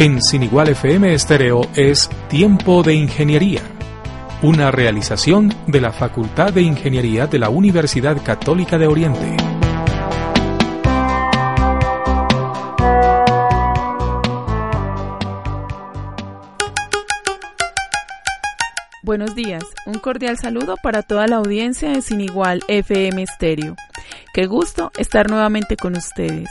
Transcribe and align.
En 0.00 0.22
Sin 0.22 0.42
Igual 0.42 0.70
FM 0.70 1.12
Estéreo 1.12 1.60
es 1.76 2.08
Tiempo 2.30 2.82
de 2.82 2.94
Ingeniería, 2.94 3.60
una 4.40 4.70
realización 4.70 5.52
de 5.66 5.78
la 5.78 5.92
Facultad 5.92 6.54
de 6.54 6.62
Ingeniería 6.62 7.26
de 7.26 7.38
la 7.38 7.50
Universidad 7.50 8.16
Católica 8.24 8.78
de 8.78 8.86
Oriente. 8.86 9.36
Buenos 19.02 19.34
días, 19.34 19.64
un 19.84 19.98
cordial 19.98 20.38
saludo 20.38 20.76
para 20.82 21.02
toda 21.02 21.26
la 21.26 21.36
audiencia 21.36 21.90
de 21.90 22.00
Sin 22.00 22.22
Igual 22.22 22.62
FM 22.68 23.22
Estéreo. 23.22 23.76
Qué 24.32 24.46
gusto 24.46 24.92
estar 24.96 25.28
nuevamente 25.28 25.76
con 25.76 25.94
ustedes. 25.94 26.48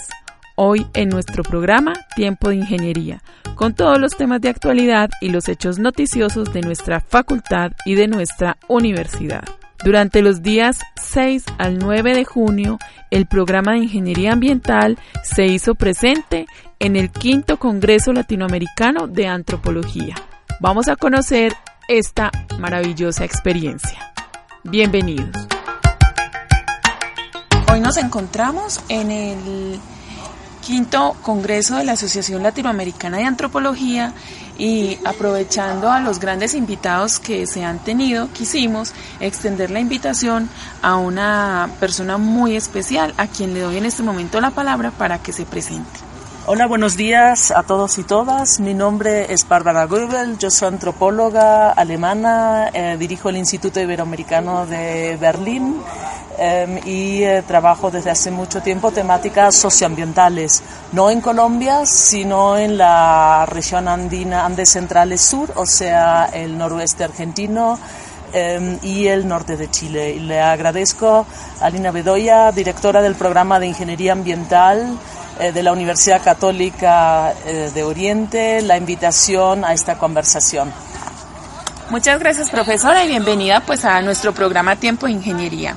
Hoy 0.61 0.85
en 0.93 1.07
nuestro 1.07 1.41
programa 1.41 1.93
Tiempo 2.17 2.49
de 2.49 2.57
Ingeniería, 2.57 3.23
con 3.55 3.73
todos 3.73 3.97
los 3.97 4.17
temas 4.17 4.41
de 4.41 4.49
actualidad 4.49 5.09
y 5.21 5.29
los 5.29 5.47
hechos 5.47 5.79
noticiosos 5.79 6.51
de 6.51 6.59
nuestra 6.59 6.99
facultad 6.99 7.71
y 7.85 7.95
de 7.95 8.09
nuestra 8.09 8.57
universidad. 8.67 9.45
Durante 9.85 10.21
los 10.21 10.41
días 10.43 10.79
6 11.01 11.45
al 11.57 11.79
9 11.79 12.13
de 12.13 12.25
junio, 12.25 12.77
el 13.09 13.25
programa 13.25 13.71
de 13.71 13.77
Ingeniería 13.77 14.33
Ambiental 14.33 14.99
se 15.23 15.45
hizo 15.45 15.75
presente 15.75 16.45
en 16.79 16.97
el 16.97 17.09
quinto 17.09 17.57
Congreso 17.57 18.11
Latinoamericano 18.11 19.07
de 19.07 19.27
Antropología. 19.27 20.15
Vamos 20.59 20.89
a 20.89 20.97
conocer 20.97 21.53
esta 21.87 22.31
maravillosa 22.59 23.23
experiencia. 23.23 24.11
Bienvenidos. 24.65 25.29
Hoy 27.71 27.79
nos 27.79 27.95
encontramos 27.95 28.81
en 28.89 29.09
el 29.09 29.79
quinto 30.65 31.15
Congreso 31.21 31.77
de 31.77 31.83
la 31.83 31.93
Asociación 31.93 32.43
Latinoamericana 32.43 33.17
de 33.17 33.23
Antropología 33.23 34.13
y 34.57 34.97
aprovechando 35.05 35.89
a 35.89 36.01
los 36.01 36.19
grandes 36.19 36.53
invitados 36.53 37.19
que 37.19 37.47
se 37.47 37.63
han 37.63 37.79
tenido, 37.79 38.29
quisimos 38.33 38.93
extender 39.19 39.71
la 39.71 39.79
invitación 39.79 40.49
a 40.81 40.97
una 40.97 41.69
persona 41.79 42.17
muy 42.17 42.55
especial 42.55 43.13
a 43.17 43.27
quien 43.27 43.53
le 43.53 43.61
doy 43.61 43.77
en 43.77 43.85
este 43.85 44.03
momento 44.03 44.41
la 44.41 44.51
palabra 44.51 44.91
para 44.91 45.19
que 45.19 45.31
se 45.31 45.45
presente. 45.45 46.08
Hola, 46.51 46.65
buenos 46.65 46.97
días 46.97 47.51
a 47.51 47.61
todos 47.61 47.99
y 47.99 48.03
todas. 48.03 48.59
Mi 48.59 48.73
nombre 48.73 49.31
es 49.31 49.47
Bárbara 49.47 49.85
Goebel, 49.85 50.39
yo 50.39 50.49
soy 50.49 50.69
antropóloga 50.69 51.69
alemana, 51.69 52.71
eh, 52.73 52.97
dirijo 52.97 53.29
el 53.29 53.37
Instituto 53.37 53.79
Iberoamericano 53.79 54.65
de 54.65 55.15
Berlín 55.21 55.75
Em, 56.41 56.79
y 56.85 57.21
eh, 57.23 57.43
trabajo 57.45 57.91
desde 57.91 58.11
hace 58.11 58.31
mucho 58.31 58.61
tiempo 58.61 58.91
temáticas 58.91 59.55
socioambientales, 59.55 60.63
no 60.93 61.09
en 61.09 61.19
Colombia, 61.19 61.85
sino 61.85 62.57
en 62.57 62.77
la 62.77 63.45
región 63.45 63.89
andina, 63.89 64.45
Andes 64.45 64.69
Centrales 64.69 65.19
Sur, 65.19 65.51
o 65.57 65.65
sea, 65.65 66.29
el 66.31 66.57
noroeste 66.57 67.03
argentino 67.03 67.77
em, 68.31 68.79
y 68.83 69.07
el 69.07 69.27
norte 69.27 69.57
de 69.57 69.69
Chile. 69.69 70.11
Y 70.11 70.19
le 70.19 70.39
agradezco 70.39 71.25
a 71.59 71.69
Lina 71.69 71.91
Bedoya, 71.91 72.53
directora 72.53 73.01
del 73.01 73.15
programa 73.15 73.59
de 73.59 73.67
Ingeniería 73.67 74.13
Ambiental 74.13 74.97
de 75.39 75.63
la 75.63 75.71
Universidad 75.71 76.21
Católica 76.21 77.33
eh, 77.45 77.71
de 77.73 77.83
Oriente, 77.83 78.61
la 78.61 78.77
invitación 78.77 79.63
a 79.63 79.73
esta 79.73 79.97
conversación. 79.97 80.71
Muchas 81.89 82.19
gracias 82.19 82.51
profesora 82.51 83.03
y 83.03 83.07
bienvenida 83.07 83.61
pues 83.61 83.83
a 83.83 83.99
nuestro 84.01 84.31
programa 84.31 84.75
Tiempo 84.75 85.07
de 85.07 85.13
Ingeniería. 85.13 85.75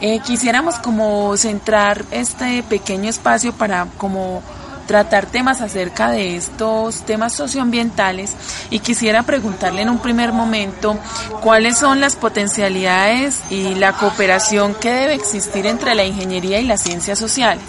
Eh, 0.00 0.20
quisiéramos 0.20 0.76
como 0.76 1.36
centrar 1.36 2.04
este 2.12 2.62
pequeño 2.62 3.10
espacio 3.10 3.52
para 3.52 3.88
como 3.96 4.40
tratar 4.86 5.26
temas 5.26 5.60
acerca 5.60 6.10
de 6.10 6.36
estos 6.36 7.02
temas 7.02 7.32
socioambientales 7.32 8.34
y 8.70 8.78
quisiera 8.78 9.24
preguntarle 9.24 9.82
en 9.82 9.88
un 9.88 9.98
primer 9.98 10.32
momento 10.32 10.96
cuáles 11.42 11.76
son 11.76 12.00
las 12.00 12.14
potencialidades 12.14 13.40
y 13.50 13.74
la 13.74 13.94
cooperación 13.94 14.74
que 14.74 14.92
debe 14.92 15.14
existir 15.14 15.66
entre 15.66 15.94
la 15.94 16.04
ingeniería 16.04 16.60
y 16.60 16.64
las 16.64 16.82
ciencias 16.82 17.18
sociales. 17.18 17.64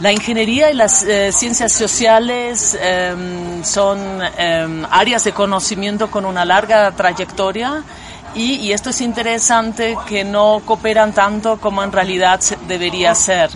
La 0.00 0.12
ingeniería 0.12 0.70
y 0.70 0.74
las 0.74 1.02
eh, 1.02 1.30
ciencias 1.30 1.74
sociales 1.74 2.74
em, 2.80 3.62
son 3.62 3.98
em, 4.38 4.86
áreas 4.90 5.24
de 5.24 5.32
conocimiento 5.32 6.10
con 6.10 6.24
una 6.24 6.46
larga 6.46 6.90
trayectoria 6.92 7.84
y, 8.34 8.72
esto 8.72 8.90
es 8.90 9.00
interesante 9.02 9.98
que 10.06 10.24
no 10.24 10.62
cooperan 10.64 11.12
tanto 11.12 11.60
como 11.60 11.82
en 11.82 11.92
realidad 11.92 12.40
debería 12.66 13.14
ser. 13.14 13.50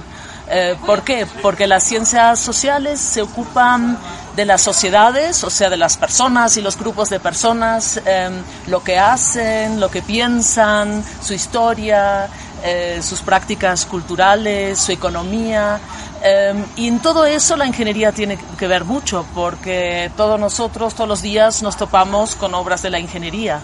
Eh, 0.51 0.77
¿Por 0.85 1.03
qué? 1.03 1.27
Porque 1.41 1.67
las 1.67 1.83
ciencias 1.85 2.41
sociales 2.41 3.01
se 3.01 3.23
ocupan 3.23 3.97
de 4.37 4.45
las 4.45 4.61
sociedades, 4.61 5.45
o 5.45 5.51
sea, 5.51 5.71
de 5.71 5.77
las 5.79 5.97
personas 5.97 6.57
y 6.59 6.61
los 6.61 6.77
grupos 6.77 7.09
de 7.09 7.21
personas, 7.21 8.01
em, 8.05 8.35
lo 8.67 8.83
que 8.83 8.99
hacen, 8.99 9.81
lo 9.81 9.91
que 9.91 10.03
piensan, 10.03 11.03
su 11.23 11.33
historia, 11.33 12.29
eh, 12.65 13.01
sus 13.03 13.21
prácticas 13.21 13.85
culturales, 13.85 14.79
su 14.79 14.93
economía. 14.93 15.79
Em, 16.23 16.65
y 16.77 16.89
en 16.89 16.99
todo 17.01 17.27
eso 17.27 17.57
la 17.57 17.67
ingeniería 17.67 18.11
tiene 18.11 18.39
que 18.59 18.67
ver 18.67 18.85
mucho, 18.85 19.27
porque 19.35 20.11
todos 20.17 20.41
nosotros 20.41 20.95
todos 20.95 21.07
los 21.07 21.21
días 21.21 21.63
nos 21.63 21.77
topamos 21.77 22.35
con 22.35 22.55
obras 22.55 22.81
de 22.81 22.89
la 22.89 22.99
ingeniería. 22.99 23.61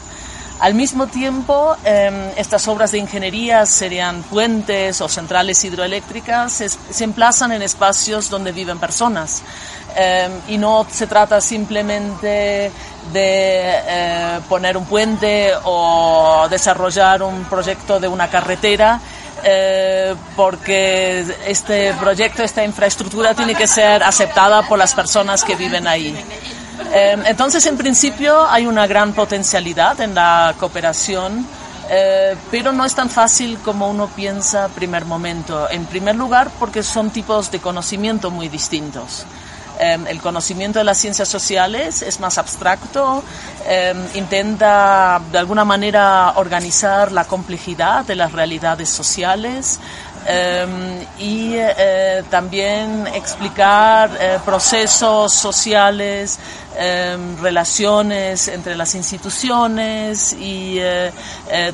Al 0.61 0.75
mismo 0.75 1.07
tiempo, 1.07 1.75
em, 1.85 2.33
estas 2.37 2.69
obras 2.69 2.93
de 2.93 2.99
ingeniería, 2.99 3.65
serían 3.65 4.23
puentes 4.25 5.01
o 5.01 5.09
centrales 5.09 5.65
hidroeléctricas, 5.65 6.53
se, 6.91 7.05
emplazan 7.05 7.53
en 7.53 7.63
espacios 7.63 8.29
donde 8.29 8.53
viven 8.53 8.79
personas. 8.79 9.43
Em, 9.97 10.33
y 10.49 10.59
no 10.59 10.87
se 10.91 11.07
trata 11.07 11.41
simplemente 11.41 12.71
de 13.13 13.23
eh, 13.23 14.41
poner 14.49 14.77
un 14.77 14.85
puente 14.85 15.53
o 15.65 16.47
desarrollar 16.49 17.23
un 17.23 17.45
proyecto 17.45 17.99
de 17.99 18.07
una 18.07 18.29
carretera, 18.29 19.01
eh, 19.43 20.15
porque 20.37 21.25
este 21.47 21.93
proyecto, 21.95 22.43
esta 22.43 22.65
infraestructura 22.65 23.35
tiene 23.35 23.55
que 23.55 23.67
ser 23.67 24.03
aceptada 24.03 24.63
por 24.63 24.79
las 24.79 24.95
personas 24.95 25.43
que 25.43 25.57
viven 25.57 25.87
ahí. 25.87 26.17
Em, 26.93 27.25
entonces, 27.27 27.65
en 27.67 27.77
principio, 27.77 28.49
hay 28.49 28.67
una 28.67 28.87
gran 28.87 29.13
potencialidad 29.13 30.01
en 30.01 30.15
la 30.15 30.55
cooperación, 30.59 31.47
eh, 31.89 32.37
pero 32.51 32.73
no 32.73 32.85
es 32.85 32.95
tan 32.95 33.11
fácil 33.11 33.59
como 33.59 33.89
uno 33.89 34.09
piensa 34.09 34.69
primer 34.69 35.05
momento. 35.05 35.69
En 35.71 35.87
primer 35.87 36.15
lugar, 36.15 36.51
porque 36.59 36.83
son 36.83 37.11
tipos 37.11 37.51
de 37.51 37.59
conocimiento 37.61 38.31
muy 38.31 38.49
distintos. 38.49 39.27
Em, 39.83 40.07
el 40.09 40.21
conocimiento 40.21 40.79
de 40.79 40.85
las 40.85 40.99
ciencias 40.99 41.27
sociales 41.27 42.03
es 42.03 42.21
más 42.21 42.37
abstracto, 42.37 43.25
em, 43.67 43.97
intenta 44.13 45.23
de 45.33 45.39
alguna 45.39 45.65
manera 45.65 46.35
organizar 46.37 47.11
la 47.13 47.25
complejidad 47.25 48.05
de 48.05 48.15
las 48.15 48.33
realidades 48.33 48.91
sociales, 48.91 49.81
Em, 50.27 51.07
y 51.19 51.55
eh, 51.55 52.23
también 52.29 53.07
explicar 53.07 54.11
eh, 54.21 54.39
procesos 54.45 55.33
sociales, 55.33 56.39
em, 56.77 57.41
relaciones 57.41 58.49
entre 58.49 58.77
las 58.77 58.95
instituciones 58.95 60.35
y 60.35 60.77
eh, 60.79 61.11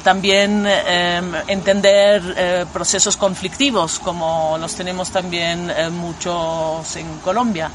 también 0.02 0.64
em, 0.66 1.34
entender 1.48 2.66
procesos 2.72 3.16
conflictivos 3.16 3.98
como 3.98 4.56
los 4.58 4.74
tenemos 4.74 5.10
también 5.10 5.72
muchos 5.92 6.96
en 6.96 7.18
Colombia. 7.18 7.70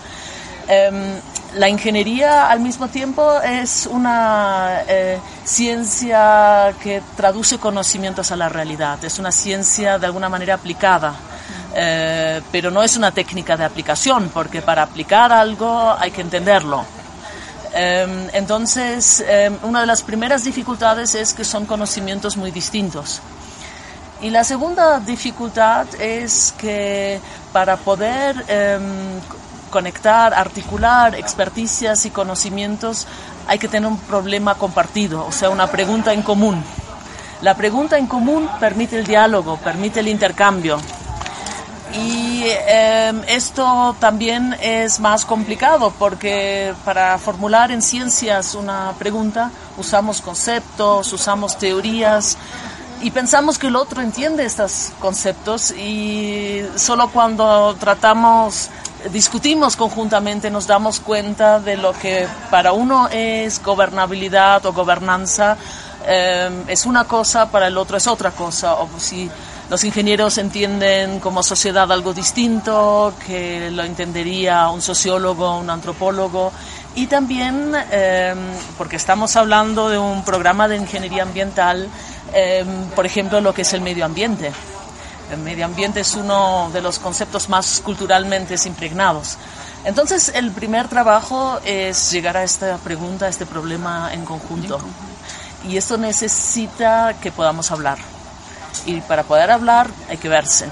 La 1.56 1.68
ingeniería 1.68 2.50
al 2.50 2.62
mismo 2.62 2.88
tiempo 2.88 3.42
es 3.42 3.86
una 3.92 4.80
ciencia 5.44 6.74
que 6.82 7.02
traduce 7.18 7.58
conocimientos 7.58 8.32
a 8.32 8.38
la 8.38 8.48
realidad, 8.48 9.04
es 9.04 9.20
una 9.20 9.32
ciencia 9.32 10.00
de 10.00 10.06
alguna 10.06 10.30
manera 10.30 10.54
aplicada. 10.54 11.14
Eh, 11.74 12.42
pero 12.52 12.70
no 12.70 12.84
es 12.84 12.98
una 12.98 13.12
técnica 13.12 13.56
de 13.56 13.64
aplicación, 13.64 14.30
porque 14.34 14.62
para 14.62 14.84
aplicar 14.84 15.32
algo 15.32 15.96
hay 15.98 16.12
que 16.12 16.22
entenderlo. 16.22 16.84
Eh, 17.74 18.30
entonces, 18.34 19.24
eh, 19.26 19.52
una 19.64 19.82
de 19.82 19.88
las 19.88 20.02
primeras 20.04 20.44
dificultades 20.44 21.16
es 21.16 21.34
que 21.34 21.46
son 21.46 21.66
conocimientos 21.66 22.36
muy 22.36 22.52
distintos. 22.52 23.22
Y 24.22 24.30
la 24.30 24.44
segunda 24.44 25.00
dificultad 25.00 25.88
es 26.00 26.54
que 26.58 27.20
para 27.52 27.78
poder 27.78 28.46
conectar, 29.72 30.36
articular 30.36 31.16
experticias 31.16 32.06
y 32.06 32.12
conocimientos, 32.12 33.08
hay 33.48 33.58
que 33.58 33.68
tener 33.68 33.90
un 33.90 33.98
problema 33.98 34.54
compartido, 34.54 35.26
o 35.26 35.32
sea, 35.32 35.50
una 35.50 35.66
pregunta 35.68 36.14
en 36.14 36.22
común. 36.22 36.64
La 37.42 37.56
pregunta 37.56 37.98
en 37.98 38.06
común 38.06 38.48
permite 38.60 39.00
el 39.00 39.08
diálogo, 39.08 39.58
permite 39.58 40.02
el 40.02 40.08
intercambio. 40.10 40.80
Y 41.94 42.44
em, 42.68 43.22
esto 43.28 43.96
también 44.00 44.56
es 44.62 45.00
más 45.00 45.26
complicado 45.26 45.92
porque 45.98 46.74
para 46.86 47.18
formular 47.18 47.72
en 47.72 47.82
ciencias 47.82 48.56
una 48.56 48.94
pregunta 48.98 49.52
usamos 49.78 50.22
conceptos, 50.22 51.12
usamos 51.12 51.58
teorías 51.58 52.38
y 53.02 53.12
pensamos 53.12 53.58
que 53.58 53.68
el 53.68 53.76
otro 53.76 54.02
entiende 54.02 54.46
estos 54.46 54.92
conceptos 55.00 55.72
y 55.72 56.62
solo 56.76 57.10
cuando 57.10 57.76
tratamos 57.80 58.70
discutimos 59.12 59.76
conjuntamente, 59.76 60.52
nos 60.52 60.68
damos 60.68 61.00
cuenta 61.00 61.60
de 61.60 61.78
lo 61.78 61.94
que 61.94 62.28
para 62.50 62.74
uno 62.74 63.08
es 63.10 63.62
gobernabilidad 63.64 64.66
o 64.66 64.74
gobernanza, 64.74 65.58
eh, 66.06 66.64
es 66.68 66.86
una 66.86 67.06
cosa, 67.06 67.50
para 67.50 67.68
el 67.68 67.78
otro 67.78 67.98
es 67.98 68.08
otra 68.08 68.32
cosa. 68.32 68.76
O 68.76 68.90
si 68.98 69.30
los 69.70 69.84
ingenieros 69.84 70.38
entienden 70.38 71.20
como 71.20 71.44
sociedad 71.44 71.92
algo 71.92 72.14
distinto, 72.14 73.14
que 73.26 73.72
lo 73.72 73.84
entendería 73.84 74.70
un 74.70 74.82
sociólogo, 74.82 75.58
un 75.58 75.70
antropólogo. 75.70 76.52
Y 76.94 77.08
también, 77.08 77.74
eh, 77.92 78.36
porque 78.78 78.98
estamos 78.98 79.36
hablando 79.38 79.90
de 79.90 79.98
un 79.98 80.26
programa 80.26 80.68
de 80.68 80.76
ingeniería 80.76 81.24
ambiental, 81.24 81.88
eh, 82.34 82.66
por 82.96 83.06
ejemplo, 83.06 83.40
lo 83.40 83.54
que 83.54 83.62
es 83.62 83.74
el 83.74 83.82
medio 83.82 84.04
ambiente. 84.04 84.52
El 85.32 85.40
medio 85.40 85.64
ambiente 85.64 86.02
es 86.02 86.16
uno 86.16 86.70
de 86.74 86.82
los 86.82 87.00
conceptos 87.00 87.48
más 87.48 87.82
culturalmente 87.84 88.56
impregnados. 88.66 89.38
Entonces, 89.86 90.34
el 90.36 90.52
primer 90.52 90.90
trabajo 90.90 91.60
es 91.64 92.12
llegar 92.12 92.36
a 92.36 92.44
esta 92.44 92.78
pregunta, 92.78 93.28
a 93.28 93.30
este 93.30 93.46
problema 93.46 94.14
en 94.14 94.26
conjunto. 94.26 94.80
Y 95.68 95.78
esto 95.78 95.98
necesita 95.98 97.16
que 97.22 97.32
podamos 97.32 97.72
hablar. 97.72 97.98
Y 98.86 99.00
para 99.02 99.24
poder 99.24 99.52
hablar 99.52 99.90
hay 100.10 100.18
que 100.18 100.28
verse 100.28 100.70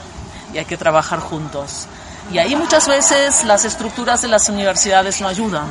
y 0.53 0.57
hay 0.57 0.65
que 0.65 0.77
trabajar 0.77 1.19
juntos. 1.19 1.87
Y 2.31 2.37
ahí 2.37 2.55
muchas 2.55 2.87
veces 2.87 3.43
las 3.43 3.65
estructuras 3.65 4.21
de 4.21 4.27
las 4.27 4.49
universidades 4.49 5.19
no 5.19 5.27
ayudan, 5.27 5.67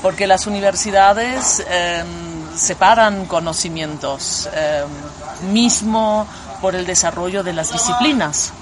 porque 0.00 0.26
las 0.26 0.46
universidades 0.46 1.62
em, 1.68 2.56
separan 2.56 3.26
conocimientos, 3.26 4.48
em, 4.52 5.52
mismo 5.52 6.26
por 6.62 6.74
el 6.74 6.86
desarrollo 6.86 7.42
de 7.42 7.52
las 7.52 7.72
disciplinas. 7.72 8.52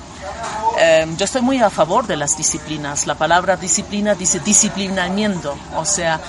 Em, 0.79 1.17
yo 1.17 1.25
estoy 1.25 1.43
muy 1.43 1.63
a 1.63 1.71
favor 1.71 2.07
de 2.07 2.17
las 2.17 2.37
disciplinas. 2.37 3.07
La 3.07 3.15
palabra 3.15 3.57
disciplina 3.57 4.15
dice 4.15 4.41
disciplinamiento, 4.41 5.57
o 5.77 5.85
sea, 5.85 6.21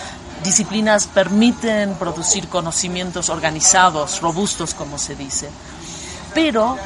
disciplinas 0.44 1.08
permiten 1.08 1.96
producir 1.96 2.48
conocimientos 2.48 3.30
organizados, 3.30 4.22
robustos, 4.22 4.74
como 4.74 4.98
se 4.98 5.16
dice. 5.16 5.50
Pero 6.34 6.78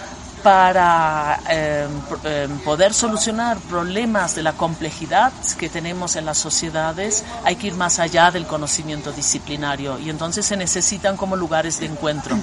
para 0.43 1.39
em, 1.49 1.89
em, 2.23 2.57
poder 2.59 2.93
solucionar 2.93 3.57
problemas 3.57 4.35
de 4.35 4.43
la 4.43 4.53
complejidad 4.53 5.31
que 5.57 5.69
tenemos 5.69 6.15
en 6.15 6.25
las 6.25 6.37
sociedades, 6.37 7.23
hay 7.43 7.55
que 7.55 7.67
ir 7.67 7.75
más 7.75 7.99
allá 7.99 8.31
del 8.31 8.45
conocimiento 8.45 9.11
disciplinario 9.11 9.99
y 9.99 10.09
entonces 10.09 10.45
se 10.45 10.57
necesitan 10.57 11.17
como 11.17 11.35
lugares 11.35 11.79
de 11.79 11.85
encuentro. 11.85 12.37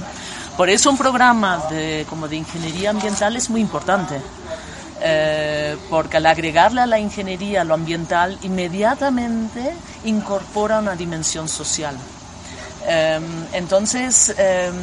Por 0.56 0.68
eso 0.68 0.90
un 0.90 0.98
programa 0.98 1.66
de, 1.70 2.06
como 2.08 2.28
de 2.28 2.36
ingeniería 2.36 2.90
ambiental 2.90 3.36
es 3.36 3.50
muy 3.50 3.60
importante. 3.60 4.20
Eh, 5.00 5.76
porque 5.88 6.16
al 6.16 6.26
agregarle 6.26 6.80
a 6.80 6.86
la 6.86 6.98
ingeniería 6.98 7.62
lo 7.62 7.74
ambiental, 7.74 8.36
inmediatamente 8.42 9.72
incorpora 10.04 10.80
una 10.80 10.96
dimensión 10.96 11.48
social. 11.48 11.96
Em, 12.90 13.22
entonces, 13.52 14.34
em, 14.38 14.74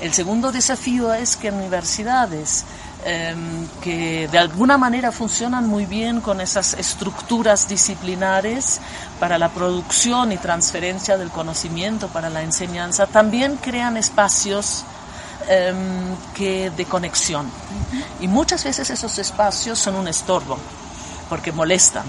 el 0.00 0.14
segundo 0.14 0.52
desafío 0.52 1.12
es 1.12 1.36
que 1.36 1.50
universidades 1.50 2.64
em, 3.04 3.66
que 3.80 4.28
de 4.28 4.38
alguna 4.38 4.76
manera 4.76 5.10
funcionan 5.12 5.66
muy 5.66 5.86
bien 5.86 6.20
con 6.20 6.40
esas 6.40 6.74
estructuras 6.74 7.68
disciplinares 7.68 8.80
para 9.18 9.38
la 9.38 9.48
producción 9.48 10.30
y 10.32 10.36
transferencia 10.36 11.16
del 11.16 11.30
conocimiento, 11.30 12.08
para 12.08 12.28
la 12.28 12.42
enseñanza, 12.42 13.06
también 13.06 13.56
crean 13.56 13.96
espacios 13.96 14.84
que 16.34 16.70
de 16.76 16.84
conexión. 16.84 17.50
Y 18.20 18.28
muchas 18.28 18.64
veces 18.64 18.90
esos 18.90 19.18
espacios 19.18 19.78
son 19.78 19.94
un 19.94 20.06
estorbo, 20.06 20.58
porque 21.30 21.52
molestan. 21.52 22.04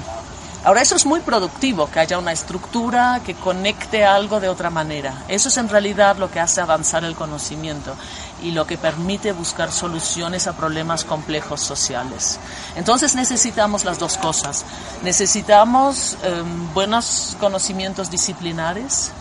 Ahora, 0.64 0.82
eso 0.82 0.96
es 0.96 1.06
muy 1.06 1.22
productivo, 1.22 1.90
que 1.90 2.00
haya 2.00 2.18
una 2.18 2.32
estructura 2.34 3.22
que 3.26 3.36
conecte 3.36 4.04
algo 4.04 4.40
de 4.40 4.50
otra 4.50 4.70
manera. 4.70 5.24
Eso 5.28 5.50
es 5.50 5.58
en 5.58 5.70
realidad 5.70 6.18
lo 6.18 6.30
que 6.30 6.40
hace 6.40 6.60
avanzar 6.60 7.04
el 7.06 7.16
conocimiento 7.16 7.96
y 8.42 8.52
lo 8.52 8.68
que 8.68 8.78
permite 8.78 9.32
buscar 9.32 9.72
soluciones 9.72 10.48
a 10.48 10.54
problemas 10.54 11.06
complejos 11.06 11.62
sociales. 11.62 12.40
Entonces 12.76 13.16
necesitamos 13.16 13.86
las 13.86 14.00
dos 14.00 14.18
cosas. 14.18 14.66
Necesitamos 15.04 16.18
em, 16.24 16.74
buenos 16.74 17.38
conocimientos 17.40 18.12
disciplinares, 18.12 19.12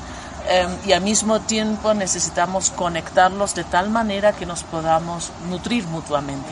Em, 0.51 0.71
y 0.87 0.93
al 0.93 1.03
mismo 1.03 1.41
tiempo 1.41 1.93
necesitamos 1.93 2.71
conectarlos 2.71 3.55
de 3.55 3.65
tal 3.65 3.91
manera 3.91 4.33
que 4.33 4.47
nos 4.47 4.63
podamos 4.63 5.31
nutrir 5.51 5.87
mutuamente. 5.89 6.49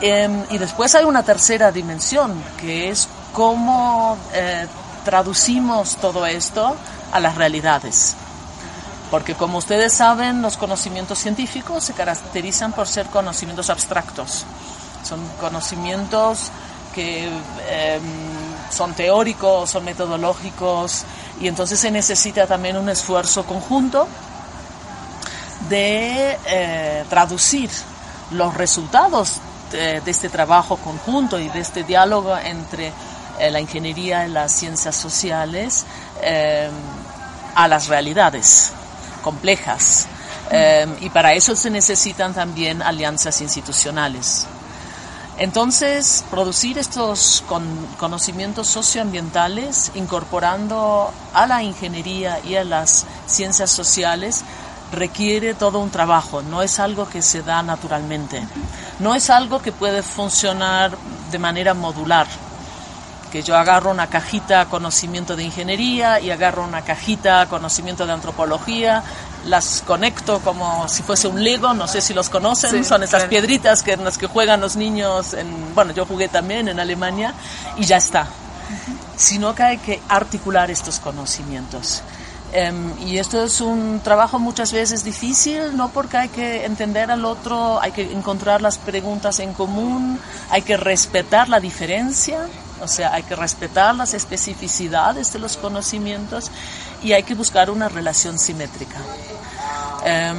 Em, 0.00 0.44
y 0.50 0.58
después 0.58 0.92
hay 0.96 1.04
una 1.04 1.22
tercera 1.22 1.70
dimensión, 1.70 2.42
que 2.58 2.90
es 2.90 3.08
cómo 3.36 4.16
eh, 4.32 4.66
traducimos 5.04 5.96
todo 5.96 6.24
esto 6.24 6.74
a 7.12 7.20
las 7.20 7.34
realidades. 7.34 8.16
Porque 9.10 9.34
como 9.34 9.58
ustedes 9.58 9.92
saben, 9.92 10.40
los 10.40 10.56
conocimientos 10.56 11.18
científicos 11.18 11.84
se 11.84 11.92
caracterizan 11.92 12.72
por 12.72 12.88
ser 12.88 13.06
conocimientos 13.08 13.68
abstractos. 13.68 14.46
Son 15.04 15.20
conocimientos 15.38 16.50
que 16.94 17.26
em, 17.26 18.02
son 18.70 18.94
teóricos, 18.94 19.68
son 19.68 19.84
metodológicos, 19.84 21.04
y 21.38 21.46
entonces 21.46 21.78
se 21.78 21.90
necesita 21.90 22.46
también 22.46 22.78
un 22.78 22.88
esfuerzo 22.88 23.44
conjunto 23.44 24.08
de 25.68 26.38
eh, 26.46 27.04
traducir 27.10 27.70
los 28.30 28.54
resultados 28.54 29.40
de, 29.70 30.00
este 30.06 30.30
trabajo 30.30 30.78
conjunto 30.78 31.38
y 31.38 31.48
de 31.48 31.60
este 31.60 31.84
diálogo 31.84 32.34
entre 32.38 32.92
eh, 33.38 33.50
la 33.50 33.60
ingeniería 33.60 34.26
y 34.26 34.30
las 34.30 34.52
ciencias 34.52 34.96
sociales 34.96 35.84
eh, 36.22 36.68
a 37.54 37.68
las 37.68 37.88
realidades 37.88 38.72
complejas. 39.22 40.06
y 41.00 41.10
para 41.10 41.34
eso 41.34 41.56
se 41.56 41.70
necesitan 41.70 42.32
también 42.32 42.80
alianzas 42.80 43.40
institucionales. 43.40 44.46
Entonces, 45.38 46.24
producir 46.30 46.78
estos 46.78 47.44
conocimientos 47.98 48.68
socioambientales, 48.68 49.92
incorporando 49.94 51.12
a 51.34 51.46
la 51.46 51.62
ingeniería 51.62 52.40
y 52.42 52.56
a 52.56 52.64
las 52.64 53.04
ciencias 53.26 53.70
sociales, 53.70 54.44
requiere 54.92 55.52
todo 55.52 55.78
un 55.78 55.90
trabajo, 55.90 56.42
no 56.42 56.62
es 56.62 56.78
algo 56.78 57.06
que 57.08 57.20
se 57.20 57.42
da 57.42 57.62
naturalmente, 57.62 58.46
no 58.98 59.14
es 59.14 59.28
algo 59.28 59.60
que 59.60 59.72
puede 59.72 60.02
funcionar 60.02 60.96
de 61.30 61.38
manera 61.38 61.74
modular, 61.74 62.26
que 63.30 63.42
yo 63.42 63.56
agarro 63.56 63.90
una 63.90 64.08
cajita 64.08 64.66
conocimiento 64.66 65.36
de 65.36 65.44
ingeniería 65.44 66.20
y 66.20 66.30
agarro 66.30 66.64
una 66.64 66.82
cajita 66.82 67.46
conocimiento 67.46 68.06
de 68.06 68.12
antropología 68.12 69.02
las 69.46 69.82
conecto 69.86 70.40
como 70.40 70.88
si 70.88 71.02
fuese 71.02 71.28
un 71.28 71.42
Lego, 71.42 71.72
no 71.74 71.86
sé 71.86 72.00
si 72.00 72.12
los 72.14 72.28
conocen, 72.28 72.84
son 72.84 73.02
esas 73.02 73.24
piedritas 73.24 73.82
que, 73.82 73.92
en 73.92 74.04
las 74.04 74.18
que 74.18 74.26
juegan 74.26 74.60
los 74.60 74.76
niños, 74.76 75.34
en, 75.34 75.74
bueno, 75.74 75.92
yo 75.92 76.04
jugué 76.04 76.28
también 76.28 76.68
en 76.68 76.80
Alemania 76.80 77.34
y 77.76 77.84
ya 77.84 77.96
está. 77.96 78.26
Sino 79.16 79.54
que 79.54 79.62
hay 79.62 79.78
que 79.78 80.02
articular 80.08 80.70
estos 80.70 80.98
conocimientos. 80.98 82.02
Em, 82.52 82.92
y 83.00 83.18
esto 83.18 83.44
es 83.44 83.60
un 83.60 84.00
trabajo 84.02 84.38
muchas 84.38 84.72
veces 84.72 85.04
difícil, 85.04 85.76
no 85.76 85.88
porque 85.90 86.16
hay 86.16 86.28
que 86.28 86.64
entender 86.64 87.10
al 87.10 87.24
otro, 87.24 87.80
hay 87.80 87.92
que 87.92 88.02
encontrar 88.02 88.62
las 88.62 88.78
preguntas 88.78 89.40
en 89.40 89.52
común, 89.52 90.18
hay 90.50 90.62
que 90.62 90.76
respetar 90.76 91.48
la 91.48 91.60
diferencia, 91.60 92.46
o 92.82 92.88
sea, 92.88 93.14
hay 93.14 93.22
que 93.22 93.36
respetar 93.36 93.94
las 93.94 94.14
especificidades 94.14 95.32
de 95.32 95.38
los 95.38 95.56
conocimientos 95.56 96.50
y 97.02 97.12
hay 97.12 97.22
que 97.22 97.34
buscar 97.34 97.70
una 97.70 97.88
relación 97.88 98.38
simétrica. 98.38 98.98
Em, 100.04 100.36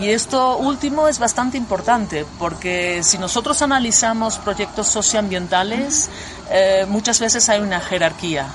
y 0.00 0.10
esto 0.10 0.58
último 0.58 1.06
es 1.06 1.18
bastante 1.18 1.56
importante 1.56 2.26
porque 2.38 3.02
si 3.02 3.18
nosotros 3.18 3.62
analizamos 3.62 4.38
proyectos 4.38 4.88
socioambientales, 4.88 6.10
eh, 6.50 6.84
muchas 6.88 7.20
veces 7.20 7.48
hay 7.48 7.60
una 7.60 7.80
jerarquía. 7.80 8.46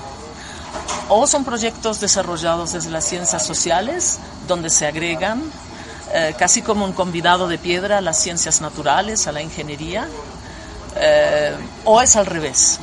O 1.08 1.26
son 1.26 1.44
proyectos 1.44 1.98
desarrollados 1.98 2.72
desde 2.72 2.90
las 2.90 3.04
ciencias 3.04 3.44
sociales, 3.44 4.18
donde 4.46 4.70
se 4.70 4.86
agregan 4.86 5.42
eh, 6.12 6.34
casi 6.38 6.60
como 6.60 6.84
un 6.84 6.92
convidado 6.92 7.48
de 7.48 7.56
piedra 7.56 7.98
a 7.98 8.00
las 8.00 8.20
ciencias 8.20 8.60
naturales, 8.60 9.26
a 9.26 9.32
la 9.32 9.42
ingeniería, 9.42 10.08
eh, 10.96 11.54
o 11.84 12.00
es 12.00 12.16
al 12.16 12.26
revés. 12.26 12.80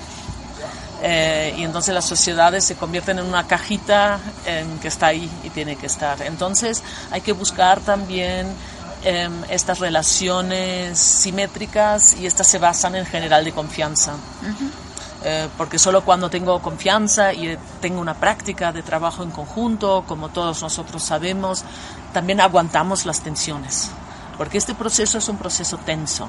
Eh, 1.02 1.54
y 1.58 1.64
entonces 1.64 1.94
las 1.94 2.06
sociedades 2.06 2.64
se 2.64 2.76
convierten 2.76 3.20
en 3.20 3.26
una 3.26 3.46
cajita 3.46 4.20
en 4.46 4.80
que 4.80 4.88
está 4.88 5.08
ahí 5.08 5.30
y 5.44 5.50
tiene 5.50 5.76
que 5.76 5.86
estar. 5.86 6.22
Entonces 6.24 6.84
hay 7.12 7.22
que 7.22 7.34
buscar 7.34 7.80
también 7.82 8.48
em, 9.04 9.44
estas 9.50 9.80
relaciones 9.80 10.98
simétricas 10.98 12.16
y 12.20 12.26
estas 12.26 12.48
se 12.48 12.58
basan 12.58 12.96
en 12.96 13.06
general 13.06 13.46
de 13.46 13.52
confianza. 13.52 14.14
Eh, 15.24 15.50
porque 15.58 15.80
solo 15.80 16.04
cuando 16.04 16.30
tengo 16.30 16.62
confianza 16.62 17.34
y 17.34 17.58
tengo 17.82 18.00
una 18.00 18.14
práctica 18.14 18.72
de 18.72 18.84
trabajo 18.84 19.24
en 19.24 19.32
conjunto, 19.32 20.04
como 20.08 20.30
todos 20.30 20.62
nosotros 20.62 21.04
sabemos, 21.04 21.64
también 22.14 22.40
aguantamos 22.40 23.06
las 23.06 23.22
tensiones, 23.22 23.90
porque 24.38 24.58
este 24.58 24.74
proceso 24.76 25.18
es 25.18 25.28
un 25.28 25.38
proceso 25.38 25.78
tenso. 25.78 26.28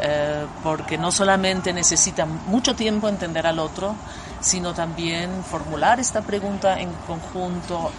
Eh, 0.00 0.46
porque 0.62 0.98
no 0.98 1.10
solamente 1.10 1.72
necesita 1.72 2.26
mucho 2.26 2.74
tiempo 2.74 3.08
entender 3.08 3.46
al 3.46 3.58
otro, 3.58 3.94
sino 4.40 4.74
también 4.74 5.42
formular 5.42 5.98
esta 6.00 6.20
pregunta 6.22 6.78
en 6.78 6.92
conjunto, 7.06 7.90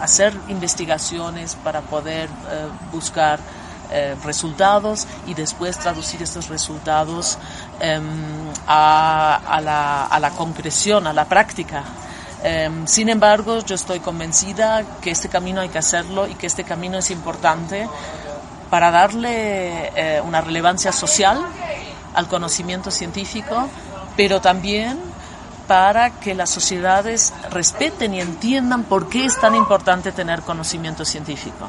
hacer 0.00 0.34
investigaciones 0.48 1.56
para 1.56 1.80
poder 1.80 2.28
eh, 2.28 2.68
buscar 2.92 3.40
eh, 3.90 4.16
resultados 4.24 5.06
y 5.26 5.34
después 5.34 5.78
traducir 5.78 6.22
estos 6.22 6.48
resultados 6.48 7.38
em, 7.80 8.02
a, 8.66 9.60
la, 9.62 10.06
a, 10.06 10.18
la, 10.18 10.30
concreción, 10.30 11.06
a 11.06 11.12
la 11.12 11.26
práctica. 11.26 11.84
Em, 12.42 12.86
sin 12.86 13.08
embargo, 13.08 13.58
yo 13.60 13.74
estoy 13.74 14.00
convencida 14.00 14.82
que 15.02 15.10
este 15.10 15.28
camino 15.28 15.60
hay 15.60 15.68
que 15.68 15.78
hacerlo 15.78 16.26
y 16.26 16.34
que 16.36 16.46
este 16.46 16.64
camino 16.64 16.98
es 16.98 17.10
importante 17.10 17.88
para 18.72 18.90
darle 18.90 19.92
eh, 19.94 20.22
una 20.22 20.40
relevancia 20.40 20.92
social 20.92 21.44
al 22.14 22.26
conocimiento 22.26 22.90
científico, 22.90 23.68
pero 24.16 24.40
también 24.40 24.98
para 25.68 26.08
que 26.18 26.34
las 26.34 26.48
sociedades 26.48 27.34
respeten 27.50 28.14
y 28.14 28.22
entiendan 28.22 28.84
por 28.84 29.10
qué 29.10 29.26
es 29.26 29.38
tan 29.38 29.54
importante 29.54 30.10
tener 30.10 30.40
conocimiento 30.40 31.04
científico. 31.04 31.68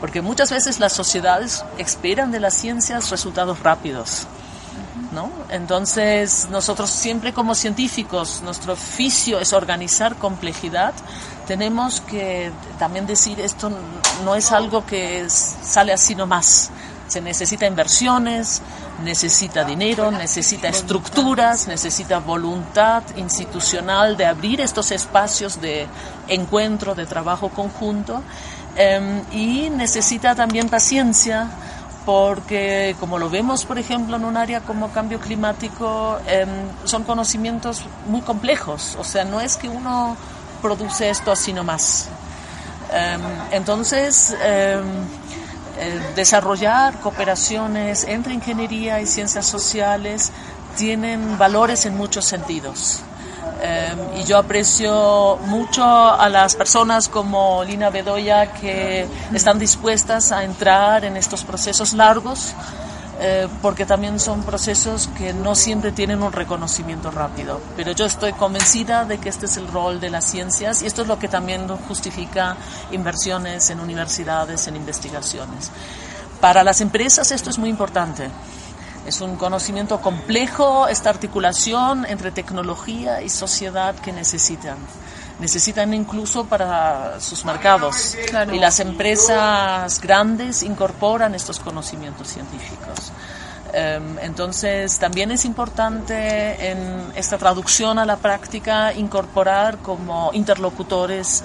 Porque 0.00 0.22
muchas 0.22 0.52
veces 0.52 0.78
las 0.78 0.92
sociedades 0.92 1.64
esperan 1.76 2.30
de 2.30 2.38
las 2.38 2.54
ciencias 2.54 3.10
resultados 3.10 3.58
rápidos. 3.58 4.28
¿No? 5.10 5.28
Entonces, 5.50 6.46
nosotros 6.52 6.88
siempre 6.88 7.32
como 7.32 7.56
científicos, 7.56 8.42
nuestro 8.44 8.74
oficio 8.74 9.40
es 9.40 9.52
organizar 9.52 10.14
complejidad, 10.14 10.94
tenemos 11.46 12.00
que 12.00 12.52
también 12.78 13.06
decir 13.06 13.40
esto 13.40 13.70
no 14.24 14.34
es 14.34 14.52
algo 14.52 14.84
que 14.86 15.28
sale 15.28 15.92
así 15.92 16.14
nomás. 16.14 16.70
Se 17.08 17.20
necesita 17.20 17.66
inversiones, 17.66 18.62
necesita 19.04 19.64
dinero, 19.64 20.10
necesita 20.10 20.68
estructuras, 20.68 21.68
necesita 21.68 22.20
voluntad 22.20 23.02
institucional 23.16 24.16
de 24.16 24.24
abrir 24.24 24.62
estos 24.62 24.90
espacios 24.92 25.60
de 25.60 25.86
encuentro, 26.28 26.94
de 26.94 27.04
trabajo 27.04 27.50
conjunto 27.50 28.22
Em, 28.74 29.22
y 29.32 29.68
necesita 29.68 30.34
también 30.34 30.70
paciencia 30.70 31.50
porque 32.06 32.96
como 32.98 33.18
lo 33.18 33.28
vemos 33.28 33.66
por 33.66 33.78
ejemplo 33.78 34.16
en 34.16 34.24
un 34.24 34.38
área 34.38 34.60
como 34.60 34.90
cambio 34.90 35.20
climático 35.20 36.18
em, 36.26 36.48
son 36.84 37.04
conocimientos 37.04 37.84
muy 38.06 38.22
complejos 38.22 38.96
o 38.98 39.04
sea 39.04 39.24
no 39.24 39.40
es 39.40 39.56
que 39.56 39.68
uno 39.68 40.16
produce 40.62 41.10
esto 41.10 41.30
así 41.32 41.52
nomás. 41.52 42.08
Em, 42.92 43.20
entonces 43.50 44.34
eh, 44.40 44.80
desarrollar 46.14 47.00
cooperaciones 47.00 48.04
entre 48.04 48.34
ingeniería 48.34 49.00
y 49.00 49.06
ciencias 49.06 49.46
sociales 49.46 50.30
tienen 50.76 51.38
valores 51.38 51.86
en 51.86 51.96
muchos 51.96 52.24
sentidos. 52.24 53.00
Em, 53.62 54.20
y 54.20 54.24
yo 54.24 54.38
aprecio 54.38 55.38
mucho 55.46 55.84
a 55.84 56.28
las 56.28 56.56
personas 56.56 57.08
como 57.08 57.62
Lina 57.62 57.90
Bedoya 57.90 58.52
que 58.52 59.06
están 59.32 59.58
dispuestas 59.58 60.32
a 60.32 60.42
entrar 60.42 61.04
en 61.04 61.16
estos 61.16 61.44
procesos 61.44 61.92
largos, 61.92 62.54
eh, 63.24 63.48
porque 63.62 63.86
también 63.86 64.18
son 64.18 64.42
procesos 64.42 65.08
que 65.16 65.32
no 65.32 65.54
siempre 65.54 65.92
tienen 65.92 66.22
un 66.22 66.32
reconocimiento 66.32 67.10
rápido. 67.10 67.60
Pero 67.76 67.92
yo 67.92 68.04
estoy 68.04 68.32
convencida 68.32 69.04
de 69.04 69.18
que 69.18 69.28
este 69.28 69.46
es 69.46 69.56
el 69.56 69.68
rol 69.68 70.00
de 70.00 70.10
las 70.10 70.24
ciencias 70.24 70.82
y 70.82 70.86
esto 70.86 71.02
es 71.02 71.08
lo 71.08 71.18
que 71.18 71.28
también 71.28 71.68
justifica 71.68 72.56
inversiones 72.90 73.70
en 73.70 73.80
universidades, 73.80 74.66
en 74.66 74.76
investigaciones. 74.76 75.70
Para 76.40 76.64
las 76.64 76.80
empresas 76.80 77.30
esto 77.30 77.50
es 77.50 77.58
muy 77.58 77.70
importante 77.70 78.28
es 79.06 79.20
un 79.20 79.36
conocimiento 79.36 80.00
complejo, 80.00 80.86
esta 80.86 81.10
articulación 81.10 82.06
entre 82.06 82.30
tecnología 82.30 83.20
y 83.22 83.28
sociedad 83.28 83.94
que 83.96 84.12
necesitan. 84.12 84.76
Necesitan 85.42 85.92
incluso 85.92 86.44
para 86.44 87.20
sus 87.20 87.44
mercados. 87.44 88.16
Y 88.52 88.60
las 88.60 88.78
empresas 88.78 90.00
grandes 90.00 90.62
incorporan 90.62 91.34
estos 91.34 91.58
conocimientos 91.58 92.28
científicos. 92.28 93.12
Em, 93.72 94.18
entonces, 94.20 94.98
también 95.00 95.32
es 95.32 95.44
importante 95.44 96.70
en 96.70 97.12
esta 97.16 97.38
traducción 97.38 97.98
a 97.98 98.04
la 98.04 98.18
práctica 98.18 98.92
incorporar 98.92 99.78
como 99.78 100.30
interlocutores 100.32 101.42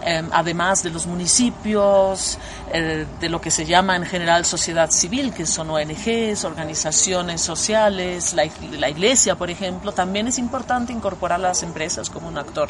Em, 0.00 0.28
además 0.32 0.84
de 0.84 0.90
los 0.90 1.06
municipios, 1.06 2.38
eh, 2.72 3.04
de 3.18 3.28
lo 3.28 3.40
que 3.40 3.50
se 3.50 3.66
llama 3.66 3.96
en 3.96 4.06
general 4.06 4.44
sociedad 4.44 4.90
civil, 4.90 5.34
que 5.34 5.44
son 5.44 5.70
ONGs, 5.70 6.44
organizaciones 6.44 7.40
sociales, 7.40 8.32
la, 8.32 8.48
la 8.78 8.88
iglesia, 8.88 9.34
por 9.34 9.50
ejemplo, 9.50 9.90
también 9.90 10.28
es 10.28 10.38
importante 10.38 10.92
incorporar 10.92 11.40
a 11.40 11.48
las 11.48 11.62
empresas 11.64 12.10
como 12.10 12.28
un 12.28 12.38
actor. 12.38 12.68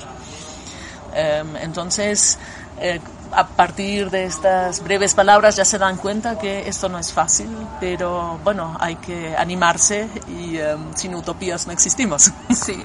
Em, 1.19 1.57
entonces, 1.57 2.39
eh, 2.81 3.01
a 3.33 3.45
partir 3.45 4.09
de 4.09 4.25
estas 4.25 4.85
breves 4.85 5.15
palabras 5.15 5.57
ya 5.57 5.65
se 5.65 5.77
dan 5.77 5.97
cuenta 5.97 6.39
que 6.39 6.69
esto 6.69 6.89
no 6.89 6.97
es 6.97 7.13
fácil, 7.13 7.49
pero 7.81 8.39
bueno, 8.45 8.77
hay 8.79 8.95
que 8.97 9.37
animarse 9.37 10.09
y 10.29 10.59
em, 10.59 10.95
sin 10.95 11.17
utopías 11.17 11.67
no 11.67 11.73
existimos. 11.73 12.31
Sí, 12.55 12.85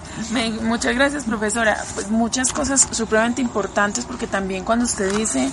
muchas 0.61 0.95
gracias 0.95 1.25
profesora. 1.25 1.77
Pues 1.93 2.09
muchas 2.09 2.51
cosas 2.51 2.87
supremamente 2.91 3.41
importantes 3.41 4.05
porque 4.05 4.27
también 4.27 4.63
cuando 4.63 4.85
usted 4.85 5.15
dice 5.15 5.51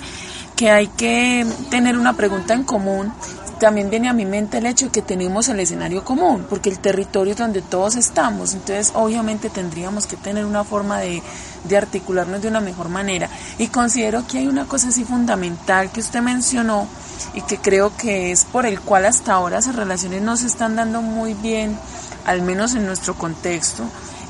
que 0.55 0.71
hay 0.71 0.87
que 0.87 1.45
tener 1.69 1.97
una 1.97 2.13
pregunta 2.13 2.53
en 2.53 2.63
común, 2.63 3.13
también 3.61 3.91
viene 3.91 4.09
a 4.09 4.13
mi 4.13 4.25
mente 4.25 4.57
el 4.57 4.65
hecho 4.65 4.87
de 4.87 4.91
que 4.91 5.03
tenemos 5.03 5.47
el 5.47 5.59
escenario 5.59 6.03
común, 6.03 6.47
porque 6.49 6.71
el 6.71 6.79
territorio 6.79 7.33
es 7.33 7.37
donde 7.37 7.61
todos 7.61 7.95
estamos, 7.95 8.53
entonces 8.53 8.91
obviamente 8.95 9.51
tendríamos 9.51 10.07
que 10.07 10.17
tener 10.17 10.45
una 10.45 10.63
forma 10.63 10.99
de, 10.99 11.21
de 11.65 11.77
articularnos 11.77 12.41
de 12.41 12.47
una 12.47 12.59
mejor 12.59 12.89
manera. 12.89 13.29
Y 13.59 13.67
considero 13.67 14.25
que 14.25 14.39
hay 14.39 14.47
una 14.47 14.65
cosa 14.65 14.87
así 14.87 15.05
fundamental 15.05 15.91
que 15.91 15.99
usted 15.99 16.21
mencionó 16.21 16.87
y 17.35 17.41
que 17.41 17.59
creo 17.59 17.95
que 17.95 18.31
es 18.31 18.45
por 18.45 18.65
el 18.65 18.81
cual 18.81 19.05
hasta 19.05 19.33
ahora 19.33 19.59
esas 19.59 19.75
relaciones 19.75 20.23
no 20.23 20.35
se 20.37 20.47
están 20.47 20.75
dando 20.75 21.03
muy 21.03 21.35
bien, 21.35 21.77
al 22.25 22.41
menos 22.41 22.73
en 22.73 22.87
nuestro 22.87 23.13
contexto, 23.13 23.83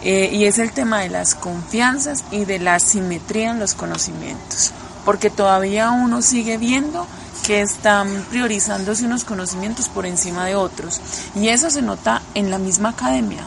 eh, 0.04 0.30
y 0.34 0.44
es 0.44 0.60
el 0.60 0.74
tema 0.74 1.00
de 1.00 1.10
las 1.10 1.36
confianzas 1.36 2.26
y 2.32 2.44
de 2.44 2.60
la 2.60 2.82
simetría 2.82 3.52
en 3.52 3.60
los 3.60 3.76
conocimientos, 3.76 4.74
porque 5.06 5.30
todavía 5.30 5.92
uno 5.92 6.22
sigue 6.22 6.58
viendo 6.58 7.08
que 7.52 7.60
están 7.60 8.26
priorizándose 8.30 9.06
unos 9.06 9.26
conocimientos 9.26 9.90
por 9.90 10.06
encima 10.06 10.46
de 10.46 10.56
otros. 10.56 11.02
Y 11.36 11.50
eso 11.50 11.70
se 11.70 11.82
nota 11.82 12.22
en 12.34 12.50
la 12.50 12.58
misma 12.58 12.92
academia. 12.92 13.44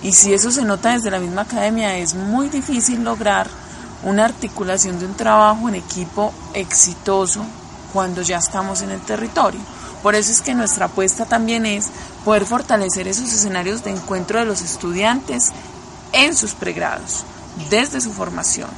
Y 0.00 0.12
si 0.12 0.32
eso 0.32 0.52
se 0.52 0.64
nota 0.64 0.92
desde 0.92 1.10
la 1.10 1.18
misma 1.18 1.42
academia, 1.42 1.96
es 1.96 2.14
muy 2.14 2.48
difícil 2.48 3.02
lograr 3.02 3.48
una 4.04 4.26
articulación 4.26 5.00
de 5.00 5.06
un 5.06 5.14
trabajo 5.14 5.68
en 5.68 5.74
equipo 5.74 6.32
exitoso 6.54 7.44
cuando 7.92 8.22
ya 8.22 8.36
estamos 8.36 8.80
en 8.82 8.92
el 8.92 9.00
territorio. 9.00 9.58
Por 10.04 10.14
eso 10.14 10.30
es 10.30 10.40
que 10.40 10.54
nuestra 10.54 10.86
apuesta 10.86 11.24
también 11.24 11.66
es 11.66 11.88
poder 12.24 12.46
fortalecer 12.46 13.08
esos 13.08 13.32
escenarios 13.32 13.82
de 13.82 13.90
encuentro 13.90 14.38
de 14.38 14.44
los 14.44 14.62
estudiantes 14.62 15.48
en 16.12 16.36
sus 16.36 16.54
pregrados, 16.54 17.24
desde 17.70 18.00
su 18.00 18.12
formación 18.12 18.70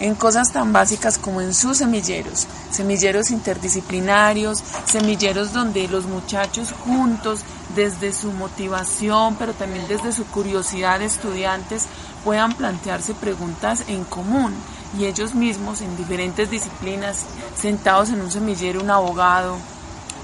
en 0.00 0.14
cosas 0.14 0.52
tan 0.52 0.72
básicas 0.72 1.18
como 1.18 1.40
en 1.40 1.54
sus 1.54 1.78
semilleros, 1.78 2.46
semilleros 2.70 3.30
interdisciplinarios, 3.30 4.62
semilleros 4.84 5.52
donde 5.52 5.88
los 5.88 6.06
muchachos 6.06 6.72
juntos, 6.84 7.40
desde 7.74 8.12
su 8.12 8.32
motivación, 8.32 9.36
pero 9.36 9.52
también 9.54 9.86
desde 9.88 10.12
su 10.12 10.26
curiosidad 10.26 10.98
de 10.98 11.06
estudiantes, 11.06 11.86
puedan 12.24 12.54
plantearse 12.54 13.14
preguntas 13.14 13.84
en 13.88 14.04
común. 14.04 14.54
Y 14.98 15.04
ellos 15.04 15.34
mismos 15.34 15.80
en 15.80 15.96
diferentes 15.96 16.50
disciplinas, 16.50 17.24
sentados 17.60 18.10
en 18.10 18.20
un 18.20 18.30
semillero, 18.30 18.80
un 18.80 18.90
abogado, 18.90 19.56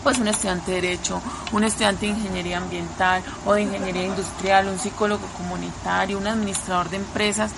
pues 0.02 0.18
un 0.18 0.28
estudiante 0.28 0.72
de 0.72 0.80
Derecho, 0.80 1.20
un 1.52 1.64
estudiante 1.64 2.06
de 2.06 2.12
Ingeniería 2.12 2.58
Ambiental 2.58 3.22
o 3.44 3.54
de 3.54 3.62
Ingeniería 3.62 4.04
Industrial, 4.04 4.66
un 4.66 4.78
psicólogo 4.78 5.26
comunitario, 5.36 6.18
un 6.18 6.26
administrador 6.26 6.90
de 6.90 6.96
empresas, 6.96 7.52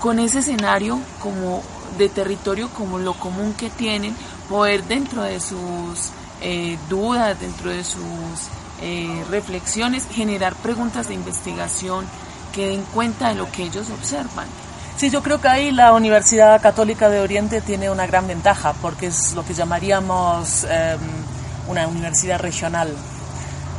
con 0.00 0.18
ese 0.18 0.40
escenario 0.40 1.00
como 1.20 1.62
de 1.98 2.08
territorio 2.08 2.68
como 2.70 2.98
lo 2.98 3.14
común 3.14 3.54
que 3.54 3.70
tienen, 3.70 4.14
poder 4.48 4.84
dentro 4.84 5.22
de 5.22 5.40
sus 5.40 6.10
eh, 6.40 6.78
dudas, 6.88 7.38
dentro 7.40 7.70
de 7.70 7.82
sus 7.82 8.02
eh, 8.82 9.24
reflexiones, 9.30 10.06
generar 10.10 10.54
preguntas 10.56 11.08
de 11.08 11.14
investigación 11.14 12.06
que 12.52 12.68
den 12.68 12.82
cuenta 12.94 13.28
de 13.30 13.34
lo 13.34 13.50
que 13.50 13.64
ellos 13.64 13.88
observan. 13.90 14.46
Sí, 14.96 15.10
yo 15.10 15.22
creo 15.22 15.40
que 15.40 15.48
ahí 15.48 15.72
la 15.72 15.92
Universidad 15.92 16.60
Católica 16.62 17.10
de 17.10 17.20
Oriente 17.20 17.60
tiene 17.60 17.90
una 17.90 18.06
gran 18.06 18.26
ventaja, 18.26 18.72
porque 18.80 19.08
es 19.08 19.34
lo 19.34 19.44
que 19.44 19.52
llamaríamos 19.52 20.64
em, 20.64 21.00
una 21.68 21.86
universidad 21.86 22.40
regional. 22.40 22.94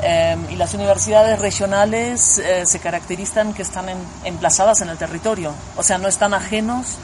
Em, 0.01 0.51
y 0.51 0.55
las 0.57 0.73
universidades 0.75 1.39
regionales 1.39 2.37
eh, 2.37 2.65
se 2.67 2.79
caracterizan 2.79 3.53
que 3.53 3.63
están 3.63 3.87
emplazadas 4.23 4.81
en 4.81 4.89
el 4.89 4.97
territorio, 4.97 5.53
o 5.75 5.81
sea, 5.81 5.97
no 5.97 6.07
están 6.07 6.35
ajenos 6.35 6.97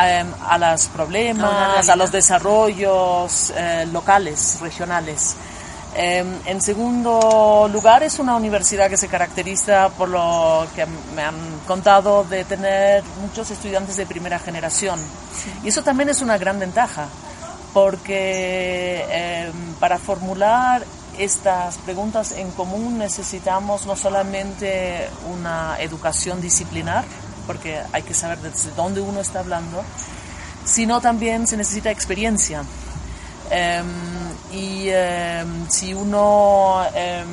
em, 0.00 0.26
a 0.48 0.56
los 0.56 0.86
problemas, 0.86 1.88
a 1.90 1.96
los 1.96 2.10
desarrollos 2.10 3.52
eh, 3.54 3.86
locales, 3.92 4.58
regionales. 4.62 5.36
Em, 5.94 6.26
en 6.46 6.62
segundo 6.62 7.68
lugar, 7.70 8.02
es 8.02 8.18
una 8.18 8.34
universidad 8.34 8.88
que 8.88 8.96
se 8.96 9.08
caracteriza 9.08 9.90
por 9.90 10.08
lo 10.08 10.66
que 10.74 10.86
me 11.14 11.22
han 11.22 11.36
contado 11.66 12.24
de 12.24 12.44
tener 12.44 13.04
muchos 13.20 13.50
estudiantes 13.50 13.98
de 13.98 14.06
primera 14.06 14.38
generación. 14.38 14.98
Y 15.62 15.68
eso 15.68 15.82
también 15.82 16.08
es 16.08 16.22
una 16.22 16.38
gran 16.38 16.58
ventaja, 16.58 17.08
porque 17.74 19.52
para 19.78 19.98
formular 19.98 20.82
estas 21.18 21.78
preguntas 21.78 22.32
en 22.32 22.50
común 22.50 22.98
necesitamos 22.98 23.86
no 23.86 23.96
solamente 23.96 25.08
una 25.32 25.76
educación 25.80 26.40
disciplinar, 26.40 27.04
porque 27.46 27.80
hay 27.92 28.02
que 28.02 28.14
saber 28.14 28.38
desde 28.38 28.70
dónde 28.72 29.00
uno 29.00 29.20
está 29.20 29.40
hablando, 29.40 29.82
sino 30.64 31.00
también 31.00 31.46
se 31.46 31.56
necesita 31.56 31.90
experiencia. 31.90 32.64
Em, 33.50 33.86
y 34.52 34.88
em, 34.88 35.68
si 35.68 35.92
uno 35.92 36.84
em, 36.94 37.26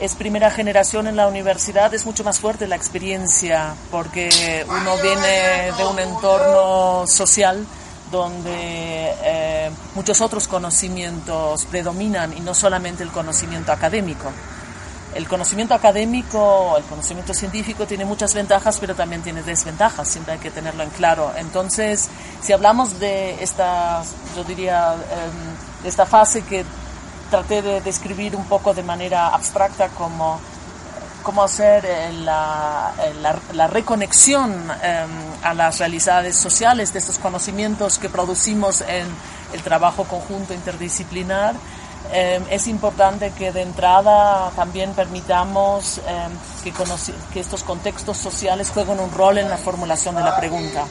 es 0.00 0.14
primera 0.14 0.50
generación 0.50 1.06
en 1.06 1.16
la 1.16 1.28
universidad, 1.28 1.94
es 1.94 2.04
mucho 2.04 2.24
más 2.24 2.40
fuerte 2.40 2.66
la 2.66 2.76
experiencia, 2.76 3.74
porque 3.90 4.64
uno 4.68 4.96
viene 5.02 5.72
de 5.76 5.84
un 5.84 5.98
entorno 5.98 7.06
social 7.06 7.64
donde 8.12 9.12
eh, 9.24 9.70
muchos 9.96 10.20
otros 10.20 10.46
conocimientos 10.46 11.64
predominan 11.64 12.36
y 12.36 12.40
no 12.40 12.54
solamente 12.54 13.02
el 13.02 13.10
conocimiento 13.10 13.72
académico. 13.72 14.30
El 15.14 15.28
conocimiento 15.28 15.74
académico, 15.74 16.76
el 16.78 16.84
conocimiento 16.84 17.34
científico 17.34 17.86
tiene 17.86 18.04
muchas 18.04 18.32
ventajas, 18.34 18.78
pero 18.78 18.94
también 18.94 19.22
tiene 19.22 19.42
desventajas, 19.42 20.08
siempre 20.08 20.34
hay 20.34 20.40
que 20.40 20.50
tenerlo 20.50 20.82
en 20.82 20.90
claro. 20.90 21.32
Entonces, 21.36 22.08
si 22.40 22.52
hablamos 22.52 22.98
de 22.98 23.42
esta, 23.42 24.02
yo 24.36 24.44
diría, 24.44 24.94
em, 24.94 25.82
de 25.82 25.88
esta 25.88 26.06
fase 26.06 26.42
que 26.42 26.64
traté 27.30 27.60
de 27.60 27.80
describir 27.80 28.36
un 28.36 28.44
poco 28.44 28.72
de 28.72 28.82
manera 28.82 29.28
abstracta 29.28 29.88
como 29.88 30.40
cómo 31.22 31.42
hacer 31.42 31.84
eh, 31.86 32.12
la, 32.12 32.92
eh, 32.98 33.14
la, 33.20 33.38
la 33.52 33.66
reconexión 33.66 34.52
em, 34.82 35.10
a 35.42 35.54
las 35.54 35.78
realidades 35.78 36.36
sociales 36.36 36.92
de 36.92 36.98
estos 36.98 37.18
conocimientos 37.18 37.98
que 37.98 38.08
producimos 38.08 38.82
en 38.82 39.06
el 39.52 39.62
trabajo 39.62 40.04
conjunto 40.04 40.54
interdisciplinar. 40.54 41.54
Em, 42.14 42.44
es 42.50 42.66
importante 42.66 43.30
que 43.30 43.52
de 43.52 43.62
entrada 43.62 44.50
también 44.54 44.92
permitamos 44.92 45.98
em, 45.98 46.32
que, 46.62 46.72
que, 47.32 47.40
estos 47.40 47.62
contextos 47.62 48.18
sociales 48.18 48.70
jueguen 48.70 49.00
un 49.00 49.10
rol 49.10 49.38
en 49.38 49.48
la 49.48 49.56
formulación 49.56 50.16
de 50.16 50.22
la 50.22 50.36
pregunta. 50.36 50.84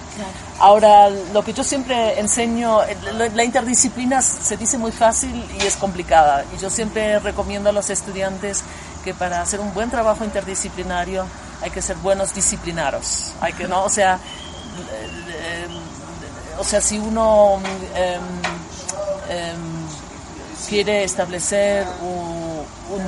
Ahora, 0.59 1.09
lo 1.09 1.43
que 1.43 1.53
yo 1.53 1.63
siempre 1.63 2.19
enseño, 2.19 2.81
eh, 2.83 2.97
la 3.35 3.43
interdisciplina 3.43 4.21
se 4.21 4.57
dice 4.57 4.77
muy 4.77 4.91
fácil 4.91 5.45
y 5.61 5.65
es 5.65 5.75
complicada. 5.75 6.43
Y 6.55 6.59
yo 6.59 6.69
siempre 6.69 7.19
recomiendo 7.19 7.69
a 7.69 7.73
los 7.73 7.89
estudiantes 7.91 8.63
que 9.03 9.13
para 9.13 9.41
hacer 9.41 9.59
un 9.59 9.73
buen 9.73 9.89
trabajo 9.89 10.23
interdisciplinario 10.23 11.25
hay 11.61 11.69
que 11.69 11.81
ser 11.81 11.97
buenos 11.97 12.33
disciplinaros. 12.33 13.33
Hay 13.41 13.53
que, 13.53 13.67
¿no? 13.67 13.83
O 13.83 13.89
sea, 13.89 14.19
o 16.59 16.63
sea 16.63 16.81
si 16.81 16.97
uno 16.99 17.59
em, 17.95 18.21
quiere 20.67 21.03
establecer 21.03 21.85
un, 22.01 22.41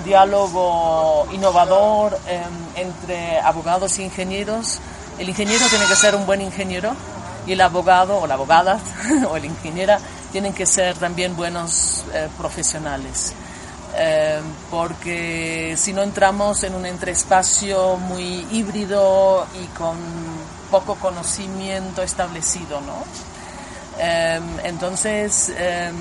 diálogo 0.05 1.27
innovador 1.31 2.17
em, 2.27 2.87
entre 2.87 3.39
abogados 3.39 3.99
e 3.99 4.03
ingenieros, 4.03 4.79
el 5.17 5.29
ingeniero 5.29 5.65
tiene 5.69 5.85
que 5.85 5.95
ser 5.95 6.15
un 6.15 6.25
buen 6.25 6.41
ingeniero 6.41 6.95
y 7.45 7.53
el 7.53 7.61
abogado 7.61 8.17
o 8.19 8.27
la 8.27 8.33
abogada 8.35 8.79
o 9.29 9.37
el 9.37 9.45
ingeniera 9.45 9.99
tienen 10.31 10.53
que 10.53 10.65
ser 10.65 10.97
también 10.97 11.35
buenos 11.35 12.03
eh, 12.13 12.27
profesionales. 12.37 13.33
Eh, 13.95 14.41
porque 14.71 15.75
si 15.77 15.93
no 15.93 16.01
entramos 16.01 16.63
en 16.63 16.73
un 16.73 16.85
entreespacio 16.85 17.97
muy 17.97 18.47
híbrido 18.51 19.45
y 19.61 19.65
con 19.77 19.97
poco 20.71 20.95
conocimiento 20.95 22.01
establecido, 22.01 22.81
¿no? 22.81 23.03
Eh, 23.99 24.39
entonces, 24.63 25.53
eh, 25.55 25.91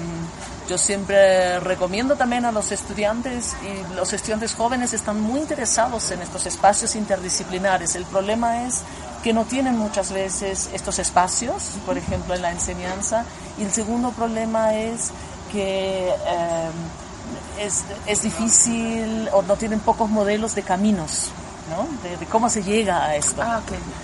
yo 0.71 0.79
siempre 0.79 1.61
recomiendo 1.61 2.17
también 2.17 2.47
a 2.47 2.53
los 2.53 2.73
estudiantes 2.73 3.55
y 3.63 3.95
los 3.95 4.15
estudiantes 4.15 4.55
jóvenes 4.55 4.95
están 4.95 5.21
muy 5.21 5.41
interesados 5.41 6.11
en 6.13 6.23
estos 6.23 6.47
espacios 6.47 6.97
interdisciplinares. 6.97 7.95
El 7.95 8.07
problema 8.07 8.65
es 8.65 8.81
que 9.23 9.35
no 9.35 9.45
tienen 9.45 9.77
muchas 9.77 10.13
veces 10.13 10.71
estos 10.73 10.99
espacios, 10.99 11.73
por 11.85 11.99
ejemplo, 11.99 12.35
en 12.35 12.41
la 12.41 12.53
enseñanza. 12.53 13.27
Y 13.59 13.65
el 13.65 13.73
segundo 13.73 14.13
problema 14.13 14.75
es 14.75 15.11
que 15.53 16.11
es, 17.59 17.85
es, 18.07 18.23
difícil 18.23 19.29
o 19.33 19.43
no 19.43 19.57
tienen 19.57 19.81
pocos 19.81 20.11
modelos 20.11 20.55
de 20.55 20.63
caminos, 20.63 21.31
¿no? 21.71 21.87
De, 22.19 22.27
cómo 22.27 22.49
se 22.49 22.63
llega 22.63 23.05
a 23.05 23.17
esto. 23.17 23.43
Ah, 23.43 23.61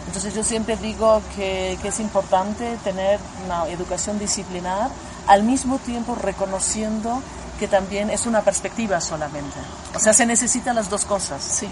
Entonces 0.06 0.34
yo 0.34 0.44
siempre 0.44 0.76
digo 0.76 1.20
que, 1.37 1.78
que, 1.82 1.88
es 1.88 2.00
importante 2.00 2.76
tener 2.84 3.18
una 3.44 3.66
educación 3.68 4.18
disciplinar, 4.18 4.90
al 5.26 5.42
mismo 5.42 5.78
tiempo 5.78 6.14
reconociendo 6.14 7.22
que 7.58 7.68
también 7.68 8.11
es 8.11 8.26
una 8.26 8.42
perspectiva 8.42 9.00
solamente. 9.00 9.56
O 9.94 9.98
sea, 9.98 10.12
se 10.12 10.24
necesitan 10.24 10.76
las 10.76 10.88
dos 10.88 11.04
cosas. 11.04 11.42
Sí. 11.42 11.68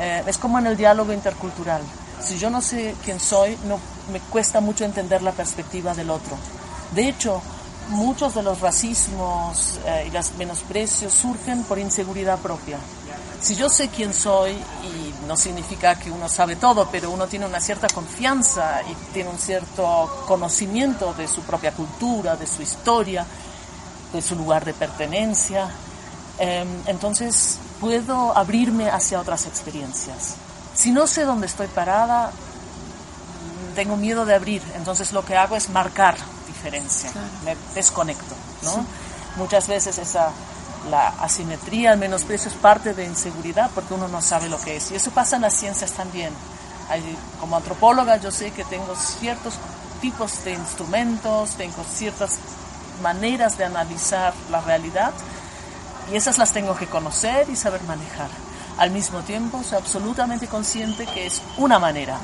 Eh, 0.00 0.22
es 0.26 0.38
como 0.38 0.58
en 0.58 0.66
el 0.66 0.76
diálogo 0.76 1.12
intercultural. 1.12 1.82
Si 2.20 2.38
yo 2.38 2.50
no 2.50 2.60
sé 2.60 2.94
quién 3.04 3.20
soy, 3.20 3.56
no, 3.66 3.78
me 4.12 4.20
cuesta 4.20 4.60
mucho 4.60 4.84
entender 4.84 5.22
la 5.22 5.32
perspectiva 5.32 5.94
del 5.94 6.10
otro. 6.10 6.36
De 6.94 7.08
hecho, 7.08 7.40
muchos 7.90 8.34
de 8.34 8.42
los 8.42 8.60
racismos 8.60 9.78
eh, 9.84 10.06
y 10.08 10.10
los 10.10 10.32
menosprecios 10.34 11.12
surgen 11.12 11.64
por 11.64 11.78
inseguridad 11.78 12.38
propia. 12.38 12.78
Si 13.40 13.54
yo 13.54 13.68
sé 13.70 13.88
quién 13.88 14.12
soy, 14.12 14.52
y 14.52 15.26
no 15.26 15.36
significa 15.36 15.94
que 15.94 16.10
uno 16.10 16.28
sabe 16.28 16.56
todo, 16.56 16.88
pero 16.90 17.10
uno 17.10 17.26
tiene 17.26 17.46
una 17.46 17.60
cierta 17.60 17.88
confianza 17.88 18.82
y 18.82 18.94
tiene 19.12 19.30
un 19.30 19.38
cierto 19.38 20.24
conocimiento 20.26 21.14
de 21.14 21.26
su 21.26 21.40
propia 21.42 21.72
cultura, 21.72 22.36
de 22.36 22.46
su 22.46 22.60
historia, 22.60 23.24
de 24.12 24.20
su 24.20 24.36
lugar 24.36 24.64
de 24.64 24.74
pertenencia, 24.74 25.70
em, 26.38 26.68
entonces 26.86 27.58
puedo 27.80 28.36
abrirme 28.36 28.90
hacia 28.90 29.20
otras 29.20 29.46
experiencias. 29.46 30.34
Si 30.74 30.90
no 30.90 31.06
sé 31.06 31.24
dónde 31.24 31.46
estoy 31.46 31.68
parada, 31.68 32.32
tengo 33.74 33.96
miedo 33.96 34.26
de 34.26 34.34
abrir, 34.34 34.62
entonces 34.74 35.12
lo 35.12 35.24
que 35.24 35.36
hago 35.36 35.56
es 35.56 35.70
marcar 35.70 36.16
diferencia, 36.60 37.10
me 37.44 37.56
desconecto, 37.74 38.34
¿no? 38.62 38.84
Muchas 39.36 39.66
veces 39.68 39.96
esa 39.98 40.32
la 40.88 41.08
asimetría, 41.08 41.92
el 41.92 41.98
menosprecio 41.98 42.50
es 42.50 42.56
parte 42.56 42.94
de 42.94 43.04
inseguridad 43.04 43.70
porque 43.74 43.94
uno 43.94 44.08
no 44.08 44.22
sabe 44.22 44.48
lo 44.48 44.58
que 44.60 44.76
es. 44.76 44.90
Y 44.90 44.94
eso 44.94 45.10
pasa 45.10 45.36
en 45.36 45.42
las 45.42 45.54
ciencias 45.54 45.92
también. 45.92 46.32
como 47.38 47.56
antropóloga 47.56 48.16
yo 48.16 48.30
sé 48.30 48.50
que 48.50 48.64
tengo 48.64 48.94
ciertos 48.96 49.54
tipos 50.00 50.42
de 50.44 50.52
instrumentos, 50.52 51.50
tengo 51.56 51.84
ciertas 51.84 52.38
maneras 53.02 53.58
de 53.58 53.64
analizar 53.64 54.32
la 54.50 54.60
realidad 54.60 55.12
y 56.10 56.16
esas 56.16 56.38
las 56.38 56.52
tengo 56.52 56.74
que 56.76 56.86
conocer 56.86 57.48
y 57.48 57.56
saber 57.56 57.82
manejar. 57.84 58.28
Al 58.78 58.90
mismo 58.90 59.20
tiempo, 59.20 59.62
soy 59.62 59.76
absolutamente 59.76 60.46
consciente 60.46 61.04
que 61.06 61.26
es 61.26 61.42
una 61.58 61.78
manera 61.78 62.18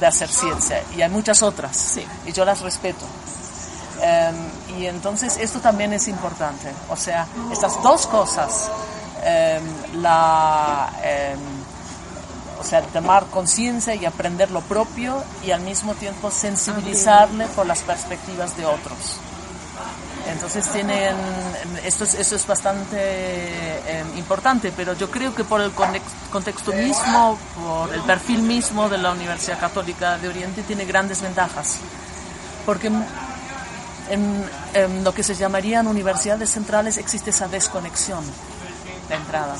de 0.00 0.06
hacer 0.06 0.28
ciencia 0.28 0.82
y 0.96 1.02
hay 1.02 1.10
muchas 1.10 1.42
otras 1.42 1.76
sí. 1.76 2.04
y 2.26 2.32
yo 2.32 2.44
las 2.44 2.60
respeto. 2.60 3.06
Em, 4.12 4.34
y 4.78 4.86
entonces 4.86 5.36
esto 5.36 5.60
también 5.60 5.92
es 5.92 6.08
importante. 6.08 6.72
O 6.88 6.96
sea, 6.96 7.26
estas 7.52 7.82
dos 7.82 8.06
cosas, 8.06 8.70
em, 9.22 10.00
la, 10.02 10.90
em, 11.02 11.38
o 12.60 12.64
sea, 12.64 12.82
tomar 12.82 13.26
conciencia 13.26 13.94
y 13.94 14.04
aprender 14.04 14.50
lo 14.50 14.60
propio 14.60 15.22
y 15.44 15.50
al 15.50 15.60
mismo 15.60 15.94
tiempo 15.94 16.30
sensibilizarle 16.30 17.46
por 17.48 17.66
las 17.66 17.82
perspectivas 17.82 18.56
de 18.56 18.66
otros. 18.66 19.18
Entonces 20.28 20.68
tienen, 20.70 21.16
esto 21.84 22.04
es, 22.04 22.14
eso 22.14 22.36
es 22.36 22.46
bastante 22.46 23.82
importante, 24.16 24.72
pero 24.76 24.92
yo 24.94 25.10
creo 25.10 25.34
que 25.34 25.42
por 25.42 25.60
el 25.60 25.72
contexto 26.30 26.72
mismo, 26.72 27.36
por 27.56 27.92
el 27.92 28.02
perfil 28.02 28.42
mismo 28.42 28.88
de 28.88 28.98
la 28.98 29.10
Universidad 29.10 29.58
Católica 29.58 30.18
de 30.18 30.28
Oriente, 30.28 30.62
tiene 30.62 30.84
grandes 30.84 31.20
ventajas. 31.20 31.78
Porque 32.64 32.88
en, 34.12 35.04
lo 35.04 35.12
que 35.14 35.22
se 35.22 35.34
llamarían 35.34 35.86
universidades 35.86 36.50
centrales 36.50 36.98
existe 36.98 37.30
esa 37.30 37.48
desconexión 37.48 38.24
de 39.08 39.14
entrada. 39.14 39.56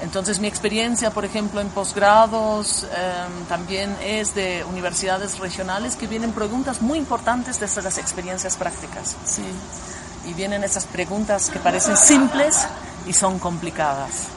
Entonces 0.00 0.38
mi 0.38 0.46
experiencia, 0.46 1.10
por 1.10 1.24
ejemplo, 1.24 1.60
en 1.60 1.68
posgrados 1.70 2.84
em, 2.84 3.44
también 3.46 3.94
es 4.02 4.34
de 4.34 4.64
universidades 4.64 5.38
regionales 5.40 5.96
que 5.96 6.06
vienen 6.06 6.32
preguntas 6.32 6.80
muy 6.80 6.98
importantes 6.98 7.58
desde 7.58 7.82
las 7.82 7.98
experiencias 7.98 8.56
prácticas. 8.56 9.16
Sí. 9.24 9.42
Y 10.26 10.34
vienen 10.34 10.62
esas 10.62 10.84
preguntas 10.84 11.50
que 11.50 11.58
parecen 11.58 11.96
simples 11.96 12.66
y 13.06 13.12
son 13.12 13.38
complicadas. 13.38 14.28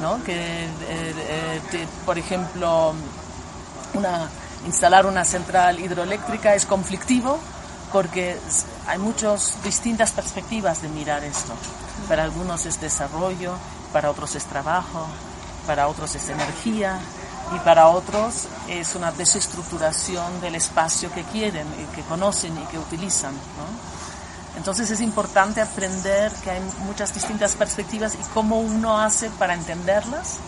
¿no? 0.00 0.22
Que, 0.22 0.64
eh, 0.64 0.70
eh, 0.88 1.86
por 2.06 2.16
ejemplo, 2.16 2.94
una, 3.94 4.28
instalar 4.66 5.04
una 5.04 5.24
central 5.24 5.80
hidroeléctrica 5.80 6.54
es 6.54 6.64
conflictivo 6.64 7.40
porque 7.92 8.38
hay 8.86 8.98
muchas 8.98 9.62
distintas 9.62 10.12
perspectivas 10.12 10.82
de 10.82 10.88
mirar 10.88 11.24
esto. 11.24 11.54
para 12.08 12.24
algunos 12.24 12.64
es 12.64 12.80
desarrollo, 12.80 13.54
para 13.92 14.10
otros 14.10 14.34
es 14.34 14.44
trabajo, 14.44 15.06
para 15.66 15.88
otros 15.88 16.14
es 16.14 16.28
energía 16.28 16.98
y 17.54 17.58
para 17.60 17.88
otros 17.88 18.46
es 18.68 18.94
una 18.94 19.12
desestructuración 19.12 20.40
del 20.40 20.54
espacio 20.54 21.12
que 21.12 21.24
quieren 21.24 21.66
y 21.82 21.94
que 21.94 22.02
conocen 22.02 22.56
y 22.56 22.66
que 22.66 22.78
utilizan. 22.78 23.34
Entonces 24.56 24.90
es 24.90 25.00
importante 25.00 25.60
aprender 25.60 26.32
que 26.42 26.50
hay 26.50 26.60
muchas 26.84 27.14
distintas 27.14 27.54
perspectivas 27.54 28.14
y 28.14 28.24
cómo 28.34 28.60
uno 28.60 28.98
hace 28.98 29.30
para 29.30 29.54
entenderlas 29.54 30.38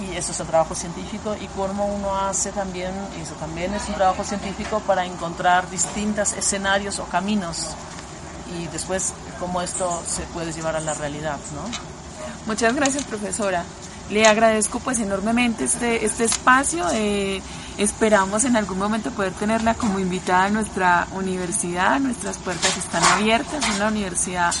y 0.00 0.16
eso 0.16 0.32
es 0.32 0.40
un 0.40 0.46
trabajo 0.46 0.74
científico 0.74 1.36
y 1.40 1.46
cómo 1.48 1.86
uno 1.86 2.16
hace 2.16 2.52
también, 2.52 2.92
eso 3.20 3.34
también 3.34 3.74
es 3.74 3.88
un 3.88 3.94
trabajo 3.94 4.24
científico 4.24 4.80
para 4.86 5.04
encontrar 5.04 5.68
distintos 5.70 6.32
escenarios 6.32 6.98
o 6.98 7.04
caminos 7.04 7.68
y 8.58 8.66
después 8.68 9.12
cómo 9.38 9.62
esto 9.62 10.02
se 10.06 10.22
puede 10.22 10.52
llevar 10.52 10.76
a 10.76 10.80
la 10.80 10.94
realidad, 10.94 11.38
¿no? 11.54 11.90
Muchas 12.46 12.74
gracias, 12.74 13.04
profesora. 13.04 13.64
Le 14.10 14.26
agradezco 14.26 14.80
pues 14.80 14.98
enormemente 14.98 15.64
este, 15.64 16.04
este 16.04 16.24
espacio. 16.24 16.84
Eh, 16.92 17.40
esperamos 17.78 18.44
en 18.44 18.56
algún 18.56 18.78
momento 18.78 19.10
poder 19.12 19.32
tenerla 19.32 19.74
como 19.74 20.00
invitada 20.00 20.46
a 20.46 20.50
nuestra 20.50 21.06
universidad. 21.12 22.00
Nuestras 22.00 22.38
puertas 22.38 22.76
están 22.76 23.04
abiertas. 23.04 23.68
Es 23.68 23.76
una 23.76 23.88
universidad 23.88 24.52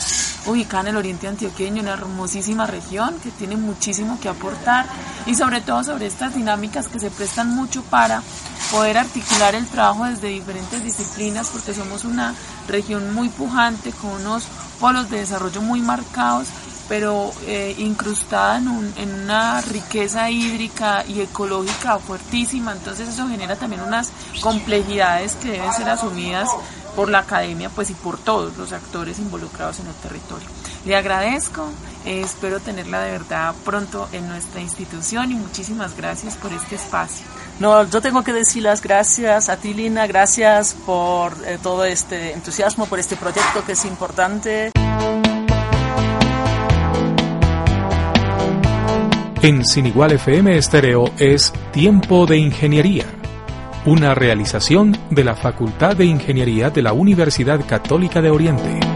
ubicada 0.46 0.82
en 0.82 0.88
el 0.88 0.96
oriente 0.96 1.28
antioqueño, 1.28 1.82
una 1.82 1.92
hermosísima 1.92 2.66
región 2.66 3.18
que 3.20 3.30
tiene 3.30 3.56
muchísimo 3.56 4.18
que 4.20 4.28
aportar 4.28 4.86
y 5.26 5.34
sobre 5.34 5.60
todo 5.60 5.84
sobre 5.84 6.06
estas 6.06 6.34
dinámicas 6.34 6.88
que 6.88 6.98
se 6.98 7.10
prestan 7.10 7.54
mucho 7.54 7.82
para 7.82 8.22
poder 8.70 8.98
articular 8.98 9.54
el 9.54 9.66
trabajo 9.66 10.04
desde 10.04 10.28
diferentes 10.28 10.82
disciplinas 10.82 11.48
porque 11.48 11.74
somos 11.74 12.04
una 12.04 12.34
región 12.68 13.12
muy 13.12 13.28
pujante 13.28 13.92
con 13.92 14.10
unos 14.10 14.44
polos 14.78 15.10
de 15.10 15.18
desarrollo 15.18 15.60
muy 15.60 15.80
marcados 15.80 16.48
pero 16.90 17.32
eh, 17.46 17.76
incrustada 17.78 18.58
en, 18.58 18.92
en, 18.96 19.14
una 19.22 19.60
riqueza 19.60 20.28
hídrica 20.28 21.04
y 21.06 21.20
ecológica 21.20 21.98
fuertísima, 21.98 22.72
entonces 22.72 23.08
eso 23.08 23.28
genera 23.28 23.54
también 23.54 23.82
unas 23.82 24.10
complejidades 24.40 25.36
que 25.36 25.52
deben 25.52 25.72
ser 25.72 25.88
asumidas 25.88 26.48
por 26.96 27.08
la 27.08 27.20
academia 27.20 27.70
pues 27.70 27.90
y 27.90 27.94
por 27.94 28.18
todos 28.18 28.56
los 28.56 28.72
actores 28.72 29.20
involucrados 29.20 29.78
en 29.78 29.86
el 29.86 29.94
territorio. 29.94 30.48
Le 30.84 30.96
agradezco, 30.96 31.68
eh, 32.04 32.22
espero 32.22 32.58
tenerla 32.58 33.02
de 33.02 33.12
verdad 33.12 33.54
pronto 33.64 34.08
en 34.10 34.26
nuestra 34.26 34.60
institución 34.60 35.30
y 35.30 35.36
muchísimas 35.36 35.96
gracias 35.96 36.34
por 36.34 36.52
este 36.52 36.74
espacio. 36.74 37.24
No, 37.60 37.88
yo 37.88 38.00
tengo 38.00 38.24
que 38.24 38.32
decir 38.32 38.64
las 38.64 38.82
gracias 38.82 39.48
a 39.48 39.58
ti, 39.58 39.74
Lina, 39.74 40.08
gracias 40.08 40.74
por 40.84 41.36
eh, 41.46 41.56
todo 41.62 41.84
este 41.84 42.32
entusiasmo, 42.32 42.86
por 42.86 42.98
este 42.98 43.14
proyecto 43.14 43.64
que 43.64 43.72
es 43.72 43.84
importante. 43.84 44.72
En 49.42 49.64
Sin 49.64 49.86
Igual 49.86 50.12
FM 50.12 50.56
Estéreo 50.56 51.10
es 51.18 51.52
Tiempo 51.72 52.26
de 52.26 52.36
Ingeniería 52.36 53.06
una 53.86 54.14
realización 54.14 54.96
de 55.10 55.24
la 55.24 55.34
Facultad 55.34 55.96
de 55.96 56.04
Ingeniería 56.04 56.68
de 56.68 56.82
la 56.82 56.92
Universidad 56.92 57.64
Católica 57.66 58.20
de 58.20 58.30
Oriente. 58.30 58.89